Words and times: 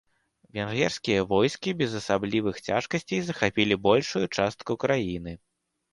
Венгерскія 0.57 1.25
войскі 1.33 1.75
без 1.83 1.91
асаблівых 2.01 2.55
цяжкасцей 2.67 3.21
захапілі 3.27 3.81
большую 3.87 4.25
частку 4.39 4.71
краіны. 4.87 5.31